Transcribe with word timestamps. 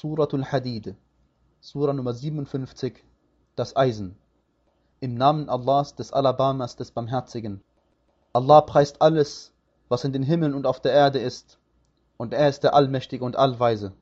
Suratul 0.00 0.46
Hadid, 0.46 0.96
Surah 1.60 1.92
Nummer 1.92 2.14
57, 2.14 3.04
das 3.54 3.76
Eisen. 3.76 4.16
Im 5.00 5.14
Namen 5.14 5.50
Allahs, 5.50 5.94
des 5.94 6.10
Alabamas, 6.10 6.74
des 6.74 6.90
Barmherzigen. 6.90 7.60
Allah 8.32 8.62
preist 8.62 9.02
alles, 9.02 9.52
was 9.90 10.04
in 10.04 10.14
den 10.14 10.22
Himmeln 10.22 10.54
und 10.54 10.66
auf 10.66 10.80
der 10.80 10.92
Erde 10.92 11.18
ist, 11.18 11.58
und 12.16 12.32
er 12.32 12.48
ist 12.48 12.64
der 12.64 12.72
Allmächtige 12.72 13.22
und 13.22 13.36
Allweise. 13.36 13.92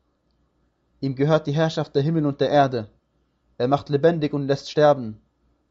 Ihm 1.01 1.17
gehört 1.17 1.49
die 1.49 1.57
Herrschaft 1.57 1.97
der 1.97 2.03
Himmel 2.03 2.27
und 2.27 2.41
der 2.41 2.51
Erde. 2.51 2.89
Er 3.57 3.67
macht 3.67 3.89
lebendig 3.89 4.33
und 4.33 4.47
lässt 4.47 4.71
sterben, 4.71 5.21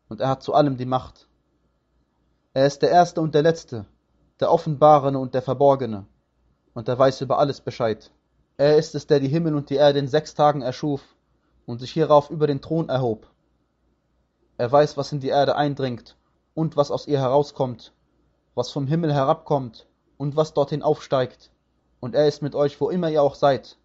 und 0.09 0.19
er 0.19 0.27
hat 0.27 0.43
zu 0.43 0.53
allem 0.53 0.75
die 0.75 0.85
Macht. 0.85 1.29
Er 2.53 2.65
ist 2.67 2.81
der 2.81 2.89
Erste 2.89 3.21
und 3.21 3.33
der 3.33 3.43
Letzte, 3.43 3.85
der 4.41 4.51
Offenbarene 4.51 5.19
und 5.19 5.33
der 5.33 5.41
Verborgene, 5.41 6.05
und 6.73 6.89
er 6.89 6.99
weiß 6.99 7.21
über 7.21 7.39
alles 7.39 7.61
Bescheid. 7.61 8.11
Er 8.59 8.75
ist 8.75 8.95
es, 8.95 9.05
der 9.05 9.19
die 9.19 9.27
Himmel 9.27 9.53
und 9.53 9.69
die 9.69 9.75
Erde 9.75 9.99
in 9.99 10.07
sechs 10.07 10.33
Tagen 10.33 10.63
erschuf 10.63 11.03
und 11.67 11.79
sich 11.79 11.91
hierauf 11.91 12.31
über 12.31 12.47
den 12.47 12.59
Thron 12.59 12.89
erhob. 12.89 13.27
Er 14.57 14.71
weiß, 14.71 14.97
was 14.97 15.11
in 15.11 15.19
die 15.19 15.27
Erde 15.27 15.55
eindringt 15.55 16.17
und 16.55 16.75
was 16.75 16.89
aus 16.89 17.05
ihr 17.05 17.19
herauskommt, 17.19 17.93
was 18.55 18.71
vom 18.71 18.87
Himmel 18.87 19.13
herabkommt 19.13 19.85
und 20.17 20.35
was 20.35 20.55
dorthin 20.55 20.81
aufsteigt. 20.81 21.51
Und 21.99 22.15
er 22.15 22.27
ist 22.27 22.41
mit 22.41 22.55
euch, 22.55 22.81
wo 22.81 22.89
immer 22.89 23.11
ihr 23.11 23.21
auch 23.21 23.35
seid. 23.35 23.77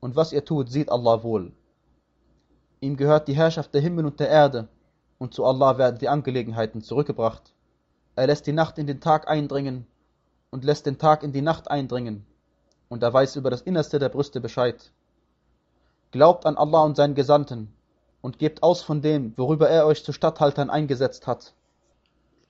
Und 0.00 0.16
was 0.16 0.34
ihr 0.34 0.44
tut, 0.44 0.70
sieht 0.70 0.92
Allah 0.92 1.22
wohl. 1.22 1.52
Ihm 2.80 2.98
gehört 2.98 3.26
die 3.26 3.36
Herrschaft 3.36 3.72
der 3.72 3.80
Himmel 3.80 4.04
und 4.04 4.20
der 4.20 4.28
Erde, 4.28 4.68
und 5.16 5.32
zu 5.32 5.46
Allah 5.46 5.78
werden 5.78 5.98
die 5.98 6.10
Angelegenheiten 6.10 6.82
zurückgebracht. 6.82 7.54
Er 8.16 8.26
lässt 8.26 8.46
die 8.46 8.52
Nacht 8.52 8.76
in 8.76 8.86
den 8.86 9.00
Tag 9.00 9.28
eindringen 9.28 9.86
und 10.50 10.62
lässt 10.62 10.84
den 10.84 10.98
Tag 10.98 11.22
in 11.22 11.32
die 11.32 11.40
Nacht 11.40 11.70
eindringen 11.70 12.26
und 12.88 13.02
er 13.02 13.12
weiß 13.12 13.36
über 13.36 13.50
das 13.50 13.62
Innerste 13.62 13.98
der 13.98 14.08
Brüste 14.08 14.40
Bescheid. 14.40 14.92
Glaubt 16.10 16.46
an 16.46 16.56
Allah 16.56 16.82
und 16.82 16.96
seinen 16.96 17.14
Gesandten 17.14 17.74
und 18.20 18.38
gebt 18.38 18.62
aus 18.62 18.82
von 18.82 19.02
dem, 19.02 19.32
worüber 19.36 19.68
er 19.68 19.86
euch 19.86 20.04
zu 20.04 20.12
Statthaltern 20.12 20.70
eingesetzt 20.70 21.26
hat. 21.26 21.54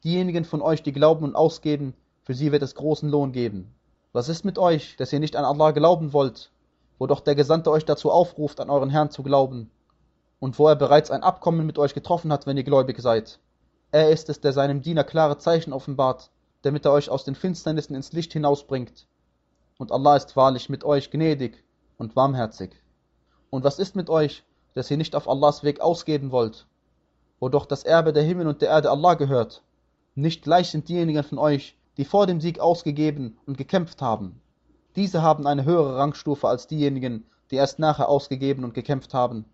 Diejenigen 0.05 0.45
von 0.45 0.61
euch, 0.61 0.83
die 0.83 0.93
glauben 0.93 1.25
und 1.25 1.35
ausgeben, 1.35 1.95
für 2.25 2.35
sie 2.35 2.53
wird 2.53 2.63
es 2.63 2.75
großen 2.75 3.09
Lohn 3.09 3.33
geben. 3.33 3.75
Was 4.13 4.29
ist 4.29 4.45
mit 4.45 4.59
euch, 4.59 4.97
dass 4.97 5.13
ihr 5.13 5.21
nicht 5.21 5.37
an 5.37 5.45
Allah 5.45 5.71
glauben 5.71 6.13
wollt, 6.13 6.51
wo 6.99 7.07
doch 7.07 7.21
der 7.21 7.35
Gesandte 7.35 7.71
euch 7.71 7.85
dazu 7.85 8.11
aufruft, 8.11 8.61
an 8.61 8.71
euren 8.71 8.91
Herrn 8.91 9.11
zu 9.11 9.23
glauben, 9.23 9.71
und 10.41 10.59
wo 10.59 10.69
er 10.69 10.77
bereits 10.77 11.11
ein 11.11 11.23
Abkommen 11.23 11.67
mit 11.67 11.79
euch 11.79 11.95
getroffen 11.95 12.33
hat, 12.33 12.47
wenn 12.47 12.57
ihr 12.57 12.65
gläubig 12.65 13.01
seid. 13.01 13.39
Er 13.93 14.11
ist 14.11 14.29
es, 14.29 14.41
der 14.41 14.53
seinem 14.53 14.83
Diener 14.83 15.05
klare 15.05 15.39
Zeichen 15.39 15.73
offenbart, 15.73 16.31
damit 16.63 16.85
er 16.85 16.93
euch 16.93 17.09
aus 17.09 17.25
den 17.25 17.35
Finsternissen 17.35 17.97
ins 17.97 18.13
Licht 18.13 18.33
hinausbringt 18.33 19.07
und 19.79 19.91
Allah 19.91 20.17
ist 20.17 20.37
wahrlich 20.37 20.69
mit 20.69 20.85
euch 20.85 21.11
gnädig 21.11 21.65
und 21.99 22.15
warmherzig. 22.17 22.81
Und 23.51 23.65
was 23.65 23.79
ist 23.79 23.97
mit 23.97 24.09
euch, 24.09 24.45
dass 24.75 24.91
ihr 24.91 24.97
nicht 24.97 25.17
auf 25.17 25.29
Allahs 25.29 25.65
Weg 25.65 25.81
ausgeben 25.81 26.31
wollt, 26.31 26.67
wo 27.41 27.49
doch 27.49 27.67
das 27.67 27.85
Erbe 27.85 28.13
der 28.13 28.23
Himmel 28.23 28.47
und 28.47 28.63
der 28.63 28.71
Erde 28.71 28.91
Allah 28.91 29.15
gehört? 29.15 29.63
Nicht 30.15 30.43
gleich 30.43 30.71
sind 30.71 30.89
diejenigen 30.89 31.25
von 31.25 31.39
euch, 31.39 31.77
die 31.97 32.05
vor 32.05 32.27
dem 32.27 32.41
Sieg 32.41 32.61
ausgegeben 32.61 33.39
und 33.47 33.59
gekämpft 33.59 34.01
haben. 34.01 34.41
Diese 34.97 35.23
haben 35.23 35.47
eine 35.47 35.65
höhere 35.65 35.97
Rangstufe 35.97 36.49
als 36.49 36.69
diejenigen, 36.69 37.27
die 37.51 37.57
erst 37.57 37.79
nachher 37.79 38.09
ausgegeben 38.09 38.65
und 38.65 38.75
gekämpft 38.75 39.13
haben. 39.13 39.45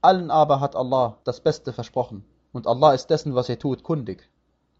Allen 0.00 0.30
aber 0.30 0.60
hat 0.60 0.74
Allah 0.74 1.18
das 1.24 1.40
Beste 1.40 1.72
versprochen, 1.72 2.24
und 2.52 2.66
Allah 2.66 2.92
ist 2.94 3.08
dessen, 3.08 3.34
was 3.34 3.48
ihr 3.48 3.58
tut, 3.58 3.82
kundig. 3.82 4.28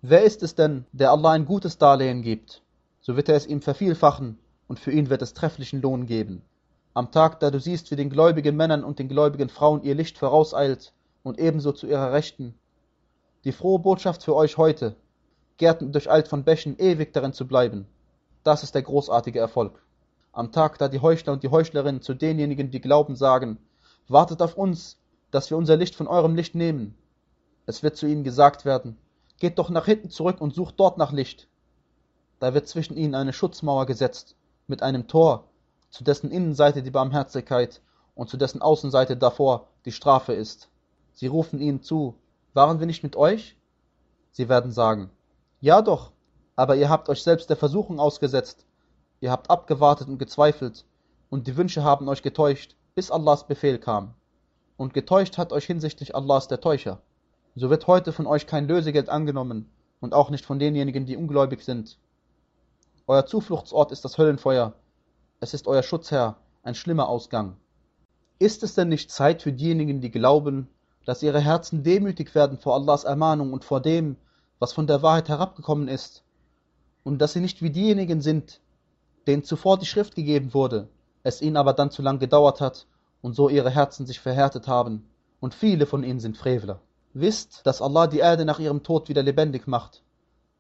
Wer 0.00 0.22
ist 0.22 0.42
es 0.42 0.54
denn, 0.54 0.86
der 0.92 1.10
Allah 1.10 1.32
ein 1.32 1.46
gutes 1.46 1.78
Darlehen 1.78 2.22
gibt? 2.22 2.62
So 3.00 3.16
wird 3.16 3.28
er 3.28 3.36
es 3.36 3.46
ihm 3.46 3.60
vervielfachen 3.60 4.38
und 4.68 4.78
für 4.78 4.90
ihn 4.90 5.10
wird 5.10 5.22
es 5.22 5.34
trefflichen 5.34 5.82
Lohn 5.82 6.06
geben. 6.06 6.42
Am 6.94 7.10
Tag, 7.10 7.40
da 7.40 7.50
du 7.50 7.58
siehst, 7.58 7.90
wie 7.90 7.96
den 7.96 8.10
gläubigen 8.10 8.56
Männern 8.56 8.84
und 8.84 8.98
den 8.98 9.08
gläubigen 9.08 9.48
Frauen 9.48 9.82
ihr 9.82 9.94
Licht 9.94 10.16
vorauseilt 10.16 10.92
und 11.22 11.38
ebenso 11.38 11.72
zu 11.72 11.86
ihrer 11.86 12.12
Rechten. 12.12 12.54
Die 13.44 13.52
frohe 13.52 13.78
Botschaft 13.78 14.22
für 14.22 14.34
euch 14.34 14.56
heute, 14.56 14.96
Gärten 15.56 15.92
durcheilt 15.92 16.28
von 16.28 16.44
Bächen, 16.44 16.78
ewig 16.78 17.12
darin 17.12 17.33
zu 17.33 17.46
bleiben. 17.46 17.86
Das 18.42 18.62
ist 18.62 18.74
der 18.74 18.83
großartige 18.83 19.39
Erfolg. 19.39 19.83
Am 20.33 20.52
Tag, 20.52 20.78
da 20.78 20.89
die 20.89 21.00
Heuchler 21.00 21.33
und 21.33 21.42
die 21.42 21.50
Heuchlerinnen 21.50 22.02
zu 22.02 22.14
denjenigen, 22.14 22.70
die 22.70 22.80
glauben, 22.80 23.16
sagen, 23.16 23.58
wartet 24.08 24.42
auf 24.42 24.56
uns, 24.56 24.98
dass 25.30 25.50
wir 25.50 25.56
unser 25.56 25.77
Licht 25.77 25.94
von 25.94 26.06
eurem 26.06 26.34
Licht 26.34 26.55
nehmen. 26.55 26.96
Es 27.66 27.83
wird 27.83 27.96
zu 27.96 28.06
ihnen 28.06 28.24
gesagt 28.24 28.64
werden, 28.64 28.96
geht 29.39 29.58
doch 29.58 29.70
nach 29.70 29.86
hinten 29.86 30.10
zurück 30.10 30.40
und 30.40 30.55
sucht 30.55 30.74
dort 30.78 30.98
nach 30.98 31.12
Licht. 31.12 31.48
Da 32.40 32.55
wird 32.55 32.68
zwischen 32.68 32.96
ihnen 32.96 33.14
eine 33.14 33.33
Schutzmauer 33.33 33.86
gesetzt 33.86 34.36
mit 34.67 34.83
einem 34.83 35.07
Tor, 35.07 35.48
zu 35.91 36.05
dessen 36.05 36.30
Innenseite 36.30 36.83
die 36.83 36.91
Barmherzigkeit 36.91 37.80
und 38.14 38.29
zu 38.29 38.36
dessen 38.36 38.63
Außenseite 38.63 39.17
davor 39.17 39.69
die 39.85 39.92
Strafe 39.92 40.33
ist. 40.33 40.69
Sie 41.13 41.27
rufen 41.27 41.61
ihnen 41.61 41.83
zu, 41.83 42.14
waren 42.52 42.80
wir 42.80 42.86
nicht 42.86 43.02
mit 43.02 43.17
euch? 43.17 43.57
Sie 44.33 44.48
werden 44.48 44.73
sagen, 44.73 45.11
ja 45.61 45.83
doch, 45.83 46.13
aber 46.57 46.77
ihr 46.77 46.89
habt 46.89 47.08
euch 47.08 47.23
selbst 47.23 47.51
der 47.51 47.57
Versuchung 47.57 48.01
ausgesetzt, 48.01 48.67
ihr 49.20 49.30
habt 49.30 49.51
abgewartet 49.51 50.08
und 50.08 50.19
gezweifelt, 50.19 50.85
und 51.31 51.46
die 51.46 51.57
Wünsche 51.57 51.83
haben 51.83 52.08
euch 52.08 52.23
getäuscht, 52.23 52.77
bis 52.95 53.11
Allahs 53.11 53.46
Befehl 53.46 53.79
kam. 53.79 54.14
Und 54.77 54.95
getäuscht 54.95 55.39
hat 55.39 55.52
euch 55.52 55.67
hinsichtlich 55.67 56.14
Allahs 56.14 56.48
der 56.48 56.61
Täuscher. 56.61 57.01
So 57.57 57.70
wird 57.70 57.86
heute 57.86 58.13
von 58.13 58.27
euch 58.27 58.46
kein 58.46 58.67
Lösegeld 58.67 59.08
angenommen, 59.08 59.70
und 60.01 60.14
auch 60.14 60.31
nicht 60.31 60.45
von 60.45 60.58
denjenigen, 60.58 61.07
die 61.07 61.17
ungläubig 61.17 61.63
sind. 61.63 61.98
Euer 63.06 63.26
Zufluchtsort 63.26 63.92
ist 63.92 64.02
das 64.06 64.16
Höllenfeuer. 64.16 64.72
Es 65.38 65.52
ist 65.52 65.66
euer 65.66 65.82
Schutzherr, 65.82 66.38
ein 66.62 66.74
schlimmer 66.74 67.06
Ausgang. 67.06 67.58
Ist 68.38 68.62
es 68.62 68.74
denn 68.74 68.88
nicht 68.88 69.10
Zeit 69.10 69.42
für 69.42 69.52
diejenigen, 69.52 70.00
die 70.00 70.10
glauben, 70.10 70.68
dass 71.04 71.22
ihre 71.22 71.40
Herzen 71.40 71.82
demütig 71.82 72.34
werden 72.34 72.56
vor 72.56 72.74
Allahs 72.74 73.04
Ermahnung 73.04 73.52
und 73.52 73.62
vor 73.62 73.82
dem, 73.82 74.16
was 74.58 74.72
von 74.72 74.86
der 74.86 75.02
Wahrheit 75.02 75.28
herabgekommen 75.28 75.86
ist, 75.86 76.22
und 77.02 77.18
dass 77.18 77.34
sie 77.34 77.40
nicht 77.40 77.60
wie 77.60 77.68
diejenigen 77.68 78.22
sind, 78.22 78.62
denen 79.26 79.44
zuvor 79.44 79.76
die 79.78 79.84
Schrift 79.84 80.14
gegeben 80.14 80.54
wurde, 80.54 80.88
es 81.24 81.42
ihnen 81.42 81.58
aber 81.58 81.74
dann 81.74 81.90
zu 81.90 82.00
lang 82.00 82.18
gedauert 82.18 82.62
hat 82.62 82.86
und 83.20 83.34
so 83.34 83.50
ihre 83.50 83.68
Herzen 83.68 84.06
sich 84.06 84.18
verhärtet 84.18 84.66
haben, 84.66 85.06
und 85.40 85.52
viele 85.52 85.84
von 85.84 86.04
ihnen 86.04 86.20
sind 86.20 86.38
Frevler. 86.38 86.80
Wisst, 87.12 87.66
dass 87.66 87.82
Allah 87.82 88.06
die 88.06 88.20
Erde 88.20 88.46
nach 88.46 88.60
ihrem 88.60 88.82
Tod 88.82 89.10
wieder 89.10 89.22
lebendig 89.22 89.66
macht 89.66 90.03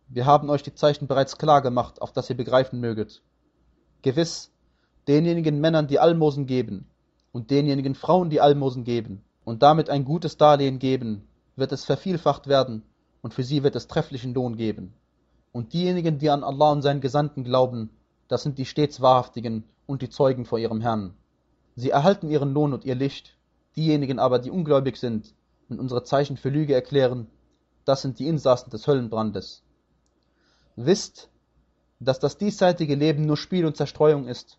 wir 0.08 0.26
haben 0.26 0.50
euch 0.50 0.62
die 0.62 0.74
Zeichen 0.74 1.06
bereits 1.06 1.38
klar 1.38 1.62
gemacht, 1.62 2.02
auf 2.02 2.12
dass 2.12 2.30
ihr 2.30 2.36
begreifen 2.36 2.80
möget. 2.80 3.22
Gewiss, 4.02 4.52
denjenigen 5.08 5.60
Männern, 5.60 5.86
die 5.86 5.98
Almosen 5.98 6.46
geben, 6.46 6.86
und 7.32 7.50
denjenigen 7.50 7.94
Frauen, 7.94 8.30
die 8.30 8.40
Almosen 8.40 8.84
geben, 8.84 9.24
und 9.44 9.62
damit 9.62 9.90
ein 9.90 10.04
gutes 10.04 10.36
Darlehen 10.36 10.78
geben, 10.78 11.26
wird 11.56 11.72
es 11.72 11.84
vervielfacht 11.84 12.46
werden, 12.46 12.82
und 13.22 13.34
für 13.34 13.42
sie 13.42 13.62
wird 13.62 13.76
es 13.76 13.88
trefflichen 13.88 14.34
Lohn 14.34 14.56
geben. 14.56 14.94
Und 15.52 15.72
diejenigen, 15.72 16.18
die 16.18 16.30
an 16.30 16.44
Allah 16.44 16.72
und 16.72 16.82
seinen 16.82 17.00
Gesandten 17.00 17.44
glauben, 17.44 17.90
das 18.28 18.42
sind 18.42 18.58
die 18.58 18.66
stets 18.66 19.00
Wahrhaftigen 19.00 19.64
und 19.86 20.02
die 20.02 20.10
Zeugen 20.10 20.44
vor 20.44 20.58
ihrem 20.58 20.80
Herrn. 20.80 21.14
Sie 21.76 21.90
erhalten 21.90 22.30
ihren 22.30 22.52
Lohn 22.52 22.72
und 22.72 22.84
ihr 22.84 22.94
Licht. 22.94 23.36
Diejenigen 23.76 24.18
aber, 24.18 24.38
die 24.38 24.50
ungläubig 24.50 24.96
sind 24.96 25.34
und 25.68 25.80
unsere 25.80 26.04
Zeichen 26.04 26.36
für 26.36 26.50
Lüge 26.50 26.74
erklären, 26.74 27.26
das 27.84 28.02
sind 28.02 28.18
die 28.18 28.28
Insassen 28.28 28.70
des 28.70 28.86
Höllenbrandes. 28.86 29.63
Wisst, 30.76 31.28
dass 32.00 32.18
das 32.18 32.36
diesseitige 32.36 32.96
Leben 32.96 33.26
nur 33.26 33.36
Spiel 33.36 33.64
und 33.64 33.76
Zerstreuung 33.76 34.26
ist, 34.26 34.58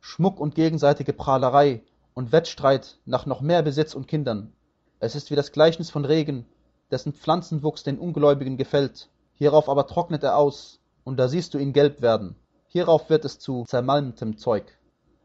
Schmuck 0.00 0.40
und 0.40 0.54
gegenseitige 0.54 1.12
Prahlerei 1.12 1.82
und 2.14 2.32
Wettstreit 2.32 2.96
nach 3.04 3.26
noch 3.26 3.42
mehr 3.42 3.60
Besitz 3.60 3.94
und 3.94 4.08
Kindern. 4.08 4.54
Es 4.98 5.14
ist 5.14 5.30
wie 5.30 5.36
das 5.36 5.52
Gleichnis 5.52 5.90
von 5.90 6.06
Regen, 6.06 6.46
dessen 6.90 7.12
Pflanzenwuchs 7.12 7.82
den 7.82 7.98
Ungläubigen 7.98 8.56
gefällt, 8.56 9.10
hierauf 9.34 9.68
aber 9.68 9.86
trocknet 9.86 10.22
er 10.22 10.38
aus, 10.38 10.80
und 11.04 11.18
da 11.18 11.28
siehst 11.28 11.52
du 11.52 11.58
ihn 11.58 11.74
gelb 11.74 12.00
werden. 12.00 12.36
Hierauf 12.68 13.10
wird 13.10 13.26
es 13.26 13.38
zu 13.38 13.64
zermalmtem 13.68 14.38
Zeug. 14.38 14.64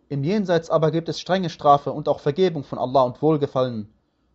Im 0.09 0.25
Jenseits 0.25 0.69
aber 0.69 0.91
gibt 0.91 1.07
es 1.07 1.21
strenge 1.21 1.49
Strafe 1.49 1.93
und 1.93 2.09
auch 2.09 2.19
Vergebung 2.19 2.65
von 2.65 2.79
Allah 2.79 3.03
und 3.03 3.21
Wohlgefallen, 3.21 3.93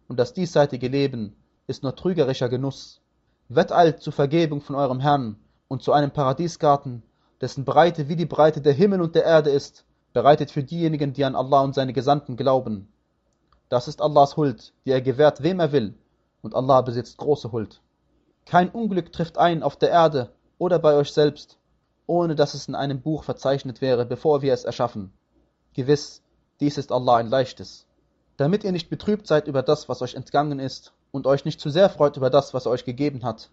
und 0.08 0.18
das 0.18 0.32
diesseitige 0.32 0.88
Leben 0.88 1.36
ist 1.66 1.82
nur 1.82 1.94
trügerischer 1.94 2.48
Genuss. 2.48 3.02
Wetteilt 3.50 4.00
zur 4.00 4.14
Vergebung 4.14 4.62
von 4.62 4.74
eurem 4.74 5.00
Herrn 5.00 5.36
und 5.68 5.82
zu 5.82 5.92
einem 5.92 6.10
Paradiesgarten, 6.10 7.02
dessen 7.40 7.64
Breite 7.64 8.08
wie 8.08 8.16
die 8.16 8.26
Breite 8.26 8.60
der 8.60 8.72
Himmel 8.72 9.00
und 9.00 9.14
der 9.14 9.24
Erde 9.24 9.50
ist, 9.50 9.84
bereitet 10.12 10.50
für 10.50 10.62
diejenigen, 10.62 11.12
die 11.12 11.24
an 11.24 11.36
Allah 11.36 11.60
und 11.60 11.74
seine 11.74 11.92
Gesandten 11.92 12.36
glauben. 12.36 12.88
Das 13.68 13.88
ist 13.88 14.00
Allahs 14.00 14.36
Huld, 14.36 14.72
die 14.84 14.90
er 14.90 15.02
gewährt, 15.02 15.42
wem 15.42 15.60
er 15.60 15.72
will, 15.72 15.94
und 16.42 16.54
Allah 16.54 16.80
besitzt 16.80 17.18
große 17.18 17.52
Huld. 17.52 17.80
Kein 18.46 18.70
Unglück 18.70 19.12
trifft 19.12 19.38
ein 19.38 19.62
auf 19.62 19.76
der 19.76 19.90
Erde 19.90 20.32
oder 20.58 20.78
bei 20.78 20.94
euch 20.94 21.12
selbst, 21.12 21.58
ohne 22.06 22.36
dass 22.36 22.54
es 22.54 22.68
in 22.68 22.74
einem 22.74 23.00
Buch 23.00 23.24
verzeichnet 23.24 23.80
wäre, 23.80 24.06
bevor 24.06 24.40
wir 24.40 24.54
es 24.54 24.64
erschaffen. 24.64 25.12
Gewiss, 25.74 26.22
dies 26.60 26.78
ist 26.78 26.92
Allah 26.92 27.16
ein 27.16 27.28
leichtes. 27.28 27.86
Damit 28.36 28.64
ihr 28.64 28.72
nicht 28.72 28.88
betrübt 28.88 29.26
seid 29.26 29.48
über 29.48 29.62
das, 29.62 29.88
was 29.88 30.00
euch 30.00 30.14
entgangen 30.14 30.60
ist, 30.60 30.92
und 31.10 31.26
euch 31.26 31.44
nicht 31.44 31.60
zu 31.60 31.70
sehr 31.70 31.88
freut 31.88 32.16
über 32.16 32.30
das, 32.30 32.54
was 32.54 32.66
er 32.66 32.72
euch 32.72 32.84
gegeben 32.84 33.24
hat. 33.24 33.50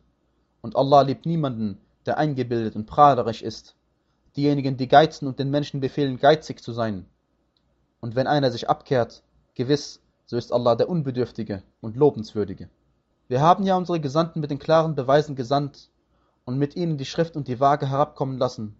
Und 0.61 0.75
Allah 0.75 1.01
liebt 1.01 1.25
niemanden, 1.25 1.79
der 2.05 2.17
eingebildet 2.17 2.75
und 2.75 2.85
prahlerisch 2.85 3.41
ist, 3.41 3.75
diejenigen, 4.35 4.77
die 4.77 4.87
geizen 4.87 5.27
und 5.27 5.39
den 5.39 5.49
Menschen 5.49 5.79
befehlen, 5.79 6.17
geizig 6.17 6.61
zu 6.61 6.73
sein. 6.73 7.05
Und 7.99 8.15
wenn 8.15 8.27
einer 8.27 8.51
sich 8.51 8.69
abkehrt, 8.69 9.23
gewiss, 9.55 10.01
so 10.25 10.37
ist 10.37 10.51
Allah 10.51 10.75
der 10.75 10.89
Unbedürftige 10.89 11.63
und 11.81 11.95
Lobenswürdige. 11.95 12.69
Wir 13.27 13.41
haben 13.41 13.63
ja 13.63 13.77
unsere 13.77 13.99
Gesandten 13.99 14.39
mit 14.39 14.51
den 14.51 14.59
klaren 14.59 14.95
Beweisen 14.95 15.35
gesandt 15.35 15.89
und 16.45 16.57
mit 16.57 16.75
ihnen 16.75 16.97
die 16.97 17.05
Schrift 17.05 17.35
und 17.35 17.47
die 17.47 17.59
Waage 17.59 17.89
herabkommen 17.89 18.37
lassen, 18.37 18.75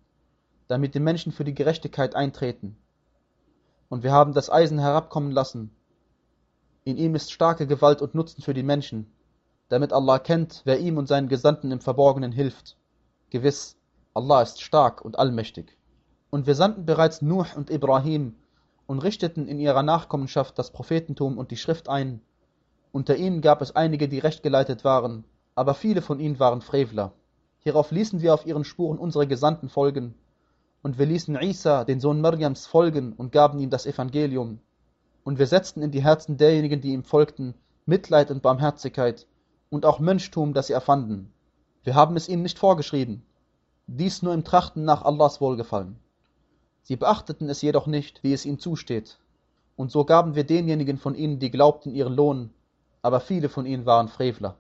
damit 0.67 0.95
die 0.95 0.99
Menschen 0.99 1.31
für 1.31 1.43
die 1.43 1.53
Gerechtigkeit 1.53 2.15
eintreten. 2.15 2.77
Und 3.89 4.03
wir 4.03 4.11
haben 4.11 4.33
das 4.33 4.51
Eisen 4.51 4.79
herabkommen 4.79 5.31
lassen. 5.31 5.71
In 6.83 6.97
ihm 6.97 7.15
ist 7.15 7.31
starke 7.31 7.67
Gewalt 7.67 8.01
und 8.01 8.15
Nutzen 8.15 8.41
für 8.41 8.53
die 8.53 8.63
Menschen, 8.63 9.09
damit 9.69 9.93
Allah 9.93 10.19
kennt, 10.19 10.61
wer 10.65 10.79
ihm 10.79 10.97
und 10.97 11.07
seinen 11.07 11.29
Gesandten 11.29 11.71
im 11.71 11.79
Verborgenen 11.79 12.31
hilft. 12.31 12.75
Gewiss, 13.33 13.77
Allah 14.13 14.43
ist 14.43 14.61
stark 14.61 15.03
und 15.03 15.17
allmächtig. 15.17 15.75
Und 16.29 16.45
wir 16.45 16.53
sandten 16.53 16.85
bereits 16.85 17.23
Nuh 17.23 17.45
und 17.55 17.71
Ibrahim 17.71 18.35
und 18.85 18.99
richteten 18.99 19.47
in 19.47 19.59
ihrer 19.59 19.81
Nachkommenschaft 19.81 20.59
das 20.59 20.69
Prophetentum 20.69 21.39
und 21.39 21.49
die 21.49 21.57
Schrift 21.57 21.89
ein. 21.89 22.21
Unter 22.91 23.15
ihnen 23.15 23.41
gab 23.41 23.63
es 23.63 23.75
einige, 23.75 24.07
die 24.07 24.19
rechtgeleitet 24.19 24.83
waren, 24.83 25.23
aber 25.55 25.73
viele 25.73 26.03
von 26.03 26.19
ihnen 26.19 26.39
waren 26.39 26.61
Frevler. 26.61 27.11
Hierauf 27.57 27.89
ließen 27.89 28.21
wir 28.21 28.35
auf 28.35 28.45
ihren 28.45 28.65
Spuren 28.65 28.99
unsere 28.99 29.25
Gesandten 29.25 29.67
folgen, 29.67 30.13
und 30.83 30.99
wir 30.99 31.07
ließen 31.07 31.35
Isa, 31.41 31.85
den 31.85 31.99
Sohn 31.99 32.21
Maryams, 32.21 32.67
folgen 32.67 33.13
und 33.13 33.31
gaben 33.31 33.57
ihm 33.57 33.71
das 33.71 33.87
Evangelium. 33.87 34.59
Und 35.23 35.39
wir 35.39 35.47
setzten 35.47 35.81
in 35.81 35.89
die 35.89 36.03
Herzen 36.03 36.37
derjenigen, 36.37 36.81
die 36.81 36.93
ihm 36.93 37.03
folgten, 37.03 37.55
Mitleid 37.87 38.29
und 38.29 38.43
Barmherzigkeit 38.43 39.25
und 39.71 39.87
auch 39.87 39.99
Mönchtum, 39.99 40.53
das 40.53 40.67
sie 40.67 40.73
erfanden. 40.73 41.33
Wir 41.83 41.95
haben 41.95 42.15
es 42.15 42.29
ihnen 42.29 42.43
nicht 42.43 42.59
vorgeschrieben, 42.59 43.25
dies 43.87 44.21
nur 44.21 44.33
im 44.33 44.45
Trachten 44.45 44.85
nach 44.85 45.03
Allahs 45.03 45.41
Wohlgefallen. 45.41 45.99
Sie 46.83 46.95
beachteten 46.95 47.49
es 47.49 47.61
jedoch 47.61 47.87
nicht, 47.87 48.23
wie 48.23 48.31
es 48.31 48.45
ihnen 48.45 48.59
zusteht. 48.59 49.19
Und 49.75 49.91
so 49.91 50.05
gaben 50.05 50.35
wir 50.35 50.45
denjenigen 50.45 50.97
von 50.97 51.13
ihnen, 51.13 51.39
die 51.39 51.51
glaubten, 51.51 51.93
ihren 51.93 52.13
Lohn, 52.13 52.51
aber 53.01 53.19
viele 53.19 53.49
von 53.49 53.65
ihnen 53.65 53.85
waren 53.85 54.07
Frevler. 54.07 54.55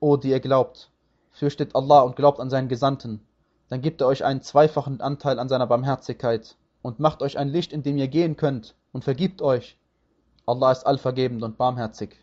O, 0.00 0.16
die 0.16 0.30
ihr 0.30 0.40
glaubt, 0.40 0.90
fürchtet 1.30 1.74
Allah 1.74 2.00
und 2.00 2.16
glaubt 2.16 2.40
an 2.40 2.48
seinen 2.48 2.68
Gesandten, 2.68 3.20
dann 3.68 3.82
gibt 3.82 4.00
er 4.00 4.06
euch 4.06 4.24
einen 4.24 4.40
zweifachen 4.40 5.02
Anteil 5.02 5.38
an 5.38 5.50
seiner 5.50 5.66
Barmherzigkeit 5.66 6.56
und 6.80 7.00
macht 7.00 7.20
euch 7.20 7.36
ein 7.36 7.48
Licht, 7.48 7.72
in 7.72 7.82
dem 7.82 7.98
ihr 7.98 8.08
gehen 8.08 8.36
könnt 8.36 8.74
und 8.92 9.04
vergibt 9.04 9.42
euch. 9.42 9.76
Allah 10.46 10.72
ist 10.72 10.86
allvergebend 10.86 11.42
und 11.42 11.58
barmherzig. 11.58 12.16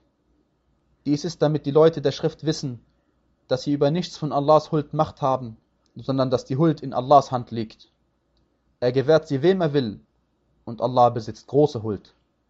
Dies 1.06 1.25
ist, 1.25 1.41
damit 1.41 1.65
die 1.68 1.71
Leute 1.71 2.01
der 2.01 2.12
Schrift 2.13 2.45
wissen, 2.45 2.80
dass 3.54 3.62
sie 3.62 3.74
über 3.74 3.92
nichts 3.92 4.18
von 4.18 4.32
Allahs 4.32 4.72
Huld 4.72 4.96
Macht 4.96 5.22
haben, 5.22 5.58
sondern 5.96 6.32
dass 6.32 6.44
die 6.44 6.58
Huld 6.58 6.82
in 6.82 6.92
Allahs 6.92 7.32
Hand 7.32 7.52
liegt. 7.52 7.92
Er 8.80 8.92
gewährt 8.92 9.28
sie 9.28 9.44
wem 9.44 9.62
er 9.62 9.74
will, 9.74 10.00
und 10.66 10.82
Allah 10.82 11.12
besitzt 11.12 11.46
große 11.46 11.84
Huld. 11.84 12.16